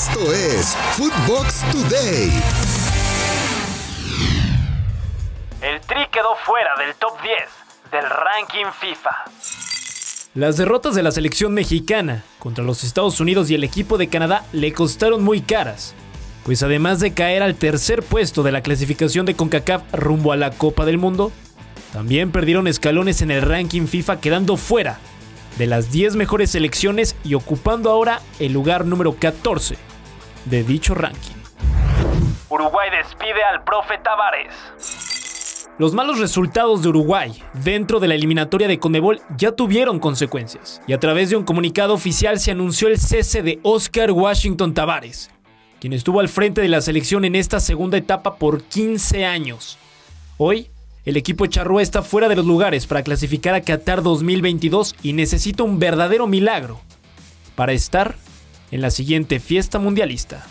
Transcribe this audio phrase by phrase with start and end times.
[0.00, 2.32] Esto es Footbox Today.
[5.60, 7.34] El Tri quedó fuera del top 10
[7.92, 9.10] del ranking FIFA.
[10.32, 14.46] Las derrotas de la selección mexicana contra los Estados Unidos y el equipo de Canadá
[14.54, 15.94] le costaron muy caras,
[16.46, 20.50] pues además de caer al tercer puesto de la clasificación de CONCACAF rumbo a la
[20.52, 21.30] Copa del Mundo,
[21.92, 24.98] también perdieron escalones en el ranking FIFA quedando fuera
[25.58, 29.76] de las 10 mejores selecciones y ocupando ahora el lugar número 14
[30.46, 31.34] de dicho ranking.
[32.48, 34.52] Uruguay despide al profe Tavares.
[35.78, 40.92] Los malos resultados de Uruguay dentro de la eliminatoria de Conebol ya tuvieron consecuencias, y
[40.92, 45.30] a través de un comunicado oficial se anunció el cese de Oscar Washington Tavares,
[45.80, 49.78] quien estuvo al frente de la selección en esta segunda etapa por 15 años.
[50.36, 50.70] Hoy,
[51.04, 55.62] el equipo Charrúa está fuera de los lugares para clasificar a Qatar 2022 y necesita
[55.62, 56.80] un verdadero milagro
[57.54, 58.16] para estar
[58.70, 60.46] en la siguiente fiesta mundialista.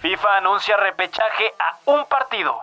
[0.00, 2.54] FIFA anuncia repechaje a un partido.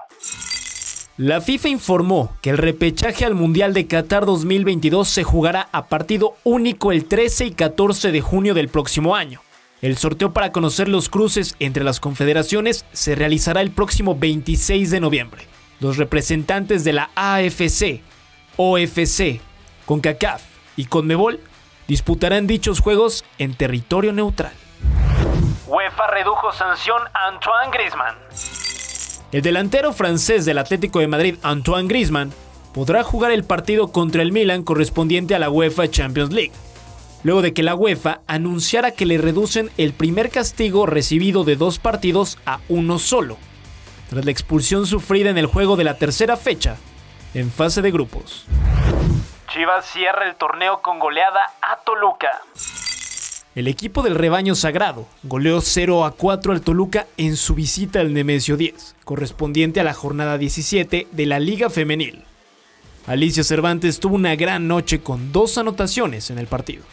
[1.15, 6.35] La FIFA informó que el repechaje al Mundial de Qatar 2022 se jugará a partido
[6.43, 9.41] único el 13 y 14 de junio del próximo año.
[9.81, 14.99] El sorteo para conocer los cruces entre las confederaciones se realizará el próximo 26 de
[14.99, 15.58] noviembre.
[15.79, 18.01] Los representantes de la AFC,
[18.57, 19.39] OFC,
[19.85, 20.41] CONCACAF
[20.75, 21.39] y CONMEBOL
[21.87, 24.51] disputarán dichos juegos en territorio neutral.
[25.67, 28.15] UEFA redujo sanción a Antoine Griezmann.
[29.31, 32.33] El delantero francés del Atlético de Madrid, Antoine Griezmann,
[32.73, 36.51] podrá jugar el partido contra el Milan correspondiente a la UEFA Champions League,
[37.23, 41.79] luego de que la UEFA anunciara que le reducen el primer castigo recibido de dos
[41.79, 43.37] partidos a uno solo,
[44.09, 46.77] tras la expulsión sufrida en el juego de la tercera fecha,
[47.33, 48.45] en fase de grupos.
[49.53, 52.41] Chivas cierra el torneo con goleada a Toluca.
[53.55, 58.13] El equipo del rebaño sagrado goleó 0 a 4 al Toluca en su visita al
[58.13, 62.23] Nemesio 10, correspondiente a la jornada 17 de la Liga Femenil.
[63.07, 66.83] Alicia Cervantes tuvo una gran noche con dos anotaciones en el partido.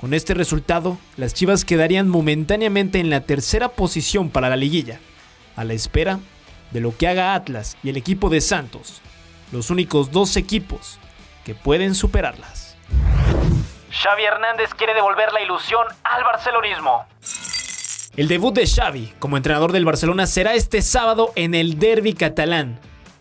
[0.00, 5.00] Con este resultado, las Chivas quedarían momentáneamente en la tercera posición para la liguilla,
[5.58, 6.20] a la espera
[6.70, 9.02] de lo que haga Atlas y el equipo de Santos,
[9.50, 11.00] los únicos dos equipos
[11.44, 12.76] que pueden superarlas.
[13.90, 17.06] Xavi Hernández quiere devolver la ilusión al barcelonismo.
[18.16, 22.78] El debut de Xavi como entrenador del Barcelona será este sábado en el derby catalán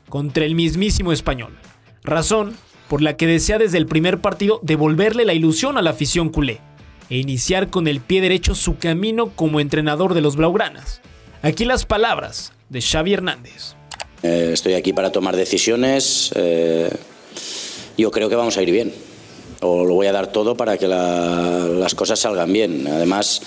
[0.07, 1.57] contra el mismísimo español.
[2.03, 2.55] Razón
[2.87, 6.61] por la que desea desde el primer partido devolverle la ilusión a la afición culé
[7.09, 11.01] e iniciar con el pie derecho su camino como entrenador de los Blaugranas.
[11.47, 13.73] Aquí las palabras de Xavi Hernández.
[14.21, 16.29] Eh, estoy aquí para tomar decisiones.
[16.35, 16.89] Eh,
[17.97, 18.93] yo creo que vamos a ir bien
[19.61, 22.85] o lo voy a dar todo para que la, las cosas salgan bien.
[22.85, 23.41] Además,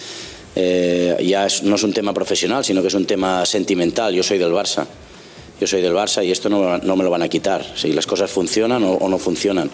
[0.56, 4.14] eh, ya no es un tema profesional, sino que es un tema sentimental.
[4.14, 4.86] Yo soy del Barça.
[5.60, 7.62] Yo soy del Barça y esto no, me lo van a quitar.
[7.76, 9.70] Si las cosas funcionan o no funcionan.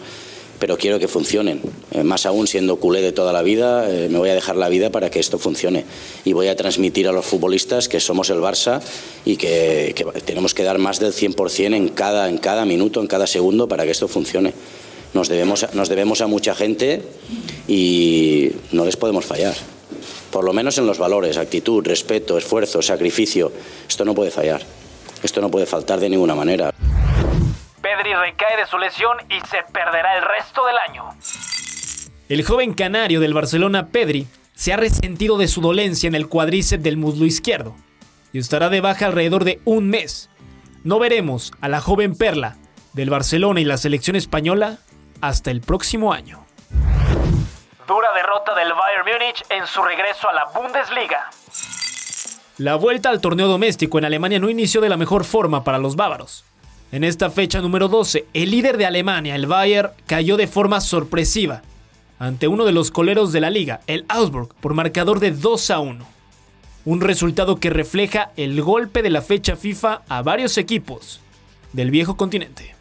[0.58, 1.60] Pero quiero que funcionen.
[1.96, 4.68] Eh, más aún siendo culé de toda la vida, eh, me voy a dejar la
[4.68, 5.84] vida para que esto funcione.
[6.24, 8.80] Y voy a transmitir a los futbolistas que somos el Barça
[9.24, 13.08] y que, que tenemos que dar más del 100% en cada, en cada minuto, en
[13.08, 14.52] cada segundo para que esto funcione
[15.16, 17.02] nos debemos, nos debemos a mucha gente
[17.66, 19.54] y no les podemos fallar.
[20.30, 23.50] Por lo menos en los valores, actitud, respeto, esfuerzo, sacrificio.
[23.88, 24.60] Esto no puede fallar.
[25.22, 26.70] Esto no puede faltar de ninguna manera.
[27.80, 31.04] Pedri recae de su lesión y se perderá el resto del año.
[32.28, 36.82] El joven canario del Barcelona, Pedri, se ha resentido de su dolencia en el cuádriceps
[36.82, 37.76] del muslo izquierdo
[38.32, 40.28] y estará de baja alrededor de un mes.
[40.82, 42.56] No veremos a la joven perla
[42.94, 44.78] del Barcelona y la selección española
[45.20, 46.44] hasta el próximo año.
[47.86, 51.30] Dura derrota del Bayern Múnich en su regreso a la Bundesliga.
[52.58, 55.94] La vuelta al torneo doméstico en Alemania no inició de la mejor forma para los
[55.94, 56.44] bávaros.
[56.90, 61.62] En esta fecha número 12, el líder de Alemania, el Bayern, cayó de forma sorpresiva
[62.18, 65.80] ante uno de los coleros de la liga, el Augsburg, por marcador de 2 a
[65.80, 66.06] 1.
[66.84, 71.20] Un resultado que refleja el golpe de la fecha FIFA a varios equipos
[71.72, 72.74] del viejo continente.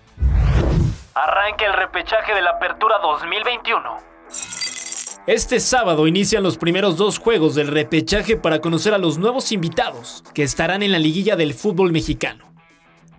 [1.16, 3.98] Arranca el repechaje de la Apertura 2021.
[5.28, 10.24] Este sábado inician los primeros dos juegos del repechaje para conocer a los nuevos invitados
[10.36, 12.46] que estarán en la liguilla del fútbol mexicano.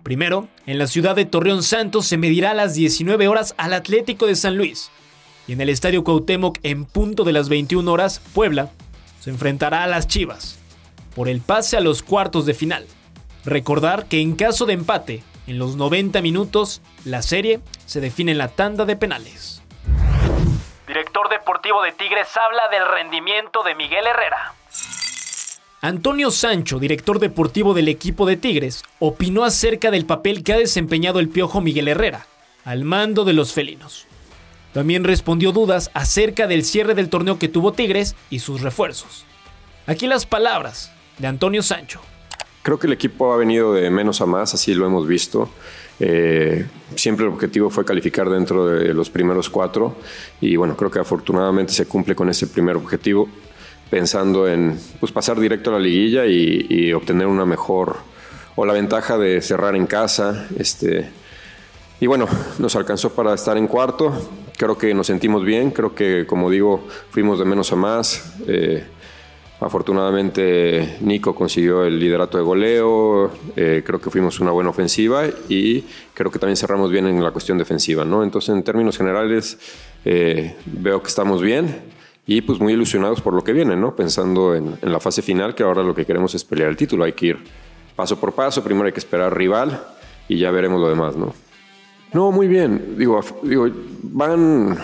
[0.03, 4.25] Primero, en la ciudad de Torreón Santos se medirá a las 19 horas al Atlético
[4.25, 4.89] de San Luis.
[5.47, 8.69] Y en el Estadio Cuauhtémoc, en punto de las 21 horas, Puebla
[9.21, 10.59] se enfrentará a las Chivas
[11.15, 12.85] por el pase a los cuartos de final.
[13.43, 18.37] Recordar que en caso de empate, en los 90 minutos, la serie se define en
[18.37, 19.63] la tanda de penales.
[20.85, 24.53] Director deportivo de Tigres habla del rendimiento de Miguel Herrera.
[25.81, 31.19] Antonio Sancho, director deportivo del equipo de Tigres, opinó acerca del papel que ha desempeñado
[31.19, 32.27] el piojo Miguel Herrera,
[32.65, 34.05] al mando de los felinos.
[34.77, 39.25] También respondió dudas acerca del cierre del torneo que tuvo Tigres y sus refuerzos.
[39.87, 41.99] Aquí las palabras de Antonio Sancho.
[42.61, 45.49] Creo que el equipo ha venido de menos a más, así lo hemos visto.
[45.99, 49.95] Eh, siempre el objetivo fue calificar dentro de los primeros cuatro
[50.41, 53.27] y bueno, creo que afortunadamente se cumple con ese primer objetivo
[53.89, 57.95] pensando en pues, pasar directo a la liguilla y, obtener una mejor
[58.55, 60.47] o la ventaja de cerrar en casa.
[60.55, 61.09] Este,
[61.99, 62.27] y bueno,
[62.59, 64.13] nos alcanzó para estar en cuarto.
[64.57, 68.35] Creo que nos sentimos bien, creo que como digo, fuimos de menos a más.
[68.47, 68.83] Eh,
[69.59, 75.83] afortunadamente Nico consiguió el liderato de goleo, eh, creo que fuimos una buena ofensiva y
[76.13, 78.03] creo que también cerramos bien en la cuestión defensiva.
[78.03, 78.23] ¿no?
[78.23, 79.59] Entonces en términos generales
[80.05, 81.81] eh, veo que estamos bien
[82.25, 83.95] y pues muy ilusionados por lo que viene, ¿no?
[83.95, 87.13] Pensando en, la fase final, que ahora lo que queremos es pelear el título, hay
[87.13, 87.37] que ir
[87.95, 89.81] paso por paso, primero hay que esperar rival
[90.27, 91.33] y ya veremos lo demás, ¿no?
[92.13, 93.19] No, muy bien, digo,
[94.03, 94.77] van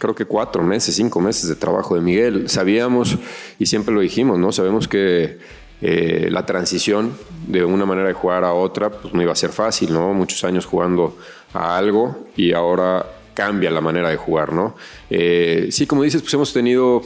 [0.00, 2.48] creo que cuatro meses, cinco meses de trabajo de Miguel.
[2.48, 3.18] Sabíamos,
[3.58, 4.50] y siempre lo dijimos, ¿no?
[4.50, 5.38] Sabemos que
[5.82, 7.12] eh, la transición
[7.46, 10.12] de una manera de jugar a otra, pues no iba a ser fácil, ¿no?
[10.14, 11.16] Muchos años jugando
[11.52, 14.74] a algo y ahora cambia la manera de jugar, ¿no?
[15.10, 17.02] Eh, sí, como dices, pues hemos tenido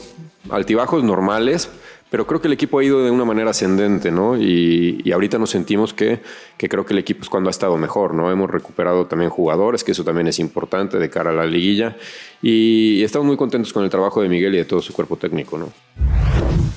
[0.49, 1.69] altibajos normales,
[2.09, 4.37] pero creo que el equipo ha ido de una manera ascendente, ¿no?
[4.37, 6.21] Y, ahorita nos sentimos que,
[6.57, 8.31] que, creo que el equipo es cuando ha estado mejor, ¿no?
[8.31, 11.95] Hemos recuperado también jugadores, que eso también es importante de cara a la liguilla,
[12.41, 15.57] y, estamos muy contentos con el trabajo de Miguel y de todo su cuerpo técnico,
[15.57, 15.71] ¿no?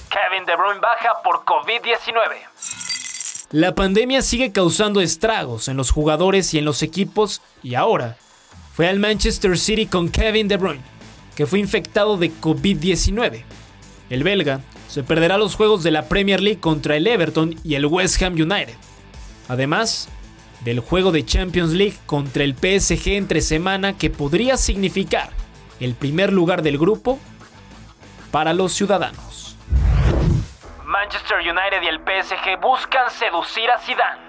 [0.08, 3.48] Kevin De Bruyne baja por COVID-19.
[3.50, 8.16] La pandemia sigue causando estragos en los jugadores y en los equipos, y ahora
[8.72, 10.82] fue al Manchester City con Kevin De Bruyne,
[11.36, 13.44] que fue infectado de COVID-19.
[14.10, 17.86] El belga se perderá los juegos de la Premier League contra el Everton y el
[17.86, 18.74] West Ham United.
[19.46, 20.08] Además,
[20.64, 25.30] del juego de Champions League contra el PSG entre semana que podría significar
[25.78, 27.18] el primer lugar del grupo
[28.30, 29.56] para los ciudadanos.
[30.84, 34.28] Manchester United y el PSG buscan seducir a Zidane.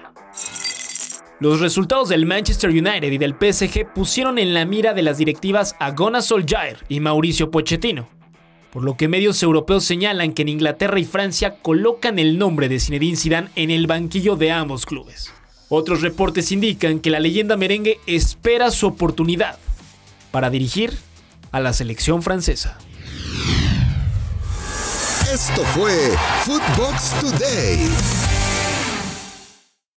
[1.40, 5.74] Los resultados del Manchester United y del PSG pusieron en la mira de las directivas
[5.80, 8.10] a Gona Solskjaer y Mauricio Pochettino,
[8.72, 12.80] por lo que medios europeos señalan que en Inglaterra y Francia colocan el nombre de
[12.80, 15.32] Zinedine Zidane en el banquillo de ambos clubes.
[15.70, 19.58] Otros reportes indican que la leyenda merengue espera su oportunidad
[20.32, 20.98] para dirigir
[21.52, 22.78] a la selección francesa.
[25.32, 25.94] Esto fue
[26.44, 28.39] Footbox Today.